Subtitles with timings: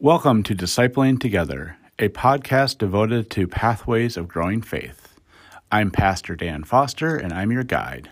[0.00, 5.20] Welcome to Discipling Together, a podcast devoted to pathways of growing faith.
[5.70, 8.10] I'm Pastor Dan Foster, and I'm your guide.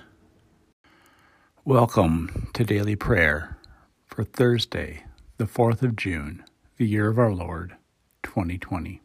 [1.64, 3.58] Welcome to daily prayer
[4.06, 5.02] for Thursday,
[5.38, 6.44] the 4th of June,
[6.76, 7.74] the year of our Lord,
[8.22, 9.02] 2020.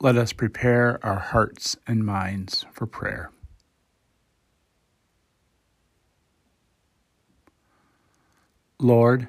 [0.00, 3.30] Let us prepare our hearts and minds for prayer.
[8.78, 9.28] Lord,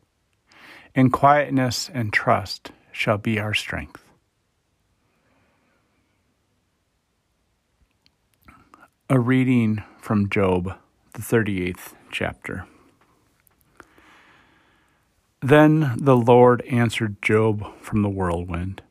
[0.95, 4.03] and quietness and trust shall be our strength.
[9.09, 10.73] A reading from Job,
[11.13, 12.65] the 38th chapter.
[15.41, 18.81] Then the Lord answered Job from the whirlwind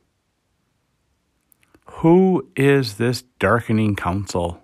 [1.86, 4.62] Who is this darkening counsel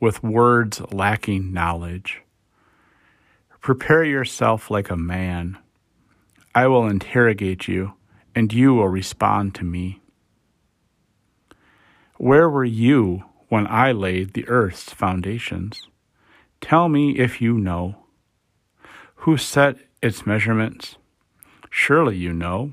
[0.00, 2.22] with words lacking knowledge?
[3.60, 5.58] Prepare yourself like a man
[6.54, 7.94] I will interrogate you,
[8.34, 10.00] and you will respond to me.
[12.16, 15.88] Where were you when I laid the earth's foundations?
[16.60, 17.96] Tell me if you know.
[19.16, 20.96] Who set its measurements?
[21.70, 22.72] Surely you know.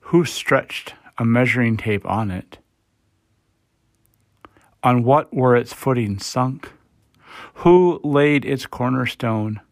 [0.00, 2.58] Who stretched a measuring tape on it?
[4.82, 6.70] On what were its footings sunk?
[7.54, 9.62] Who laid its cornerstone?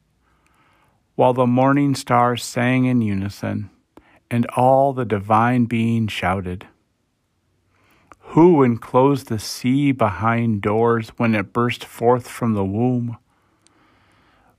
[1.14, 3.70] While the morning stars sang in unison,
[4.30, 6.66] and all the divine being shouted.
[8.28, 13.16] Who enclosed the sea behind doors when it burst forth from the womb?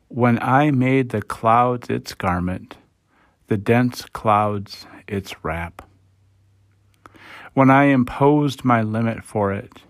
[0.07, 2.77] When I made the clouds its garment,
[3.47, 5.81] the dense clouds its wrap.
[7.53, 9.81] When I imposed my limit for it,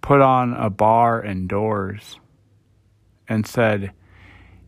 [0.00, 2.18] put on a bar and doors,
[3.28, 3.92] and said,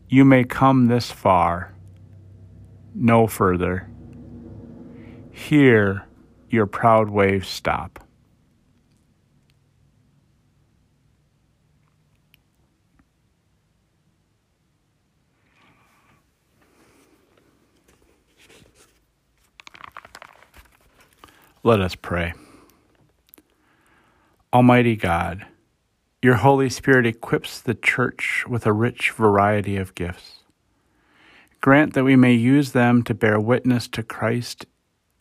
[0.07, 1.73] you may come this far,
[2.93, 3.89] no further.
[5.31, 6.05] Here
[6.49, 7.99] your proud waves stop.
[21.63, 22.33] Let us pray.
[24.53, 25.45] Almighty God,
[26.23, 30.39] your Holy Spirit equips the church with a rich variety of gifts.
[31.59, 34.65] Grant that we may use them to bear witness to Christ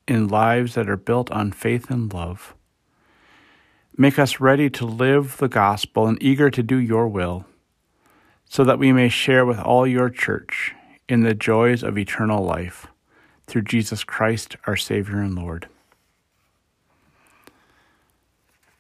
[0.07, 2.55] in lives that are built on faith and love.
[3.97, 7.47] Make us ready to live the gospel and eager to do your will,
[8.45, 10.73] so that we may share with all your church
[11.09, 12.87] in the joys of eternal life
[13.49, 15.67] through Jesus Christ, our Savior and Lord.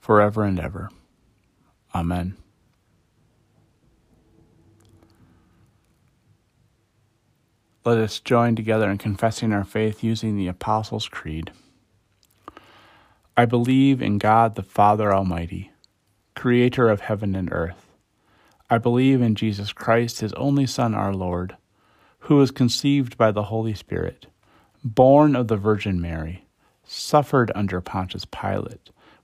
[0.00, 0.90] forever and ever.
[1.94, 2.36] Amen.
[7.84, 11.52] Let us join together in confessing our faith using the Apostles' Creed.
[13.36, 15.70] I believe in God the Father Almighty,
[16.34, 17.86] creator of heaven and earth.
[18.68, 21.56] I believe in Jesus Christ, his only Son, our Lord,
[22.20, 24.26] who was conceived by the Holy Spirit,
[24.84, 26.46] born of the Virgin Mary,
[26.84, 28.90] suffered under Pontius Pilate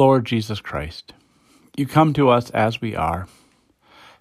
[0.00, 1.12] Lord Jesus Christ,
[1.76, 3.28] you come to us as we are.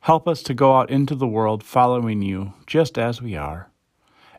[0.02, 3.70] Help us to go out into the world following you just as we are,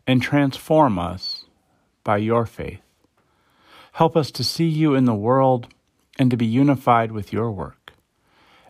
[0.06, 1.46] and transform us
[2.04, 2.82] by your faith.
[3.92, 5.68] Help us to see you in the world
[6.18, 7.94] and to be unified with your work,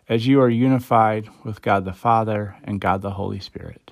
[0.07, 3.91] as you are unified with God the Father and God the Holy Spirit.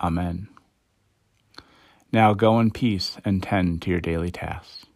[0.00, 0.48] Amen.
[2.10, 4.86] Now go in peace and tend to your daily tasks.